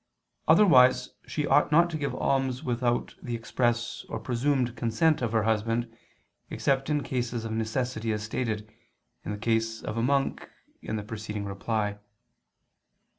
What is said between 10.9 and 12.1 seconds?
the preceding Reply.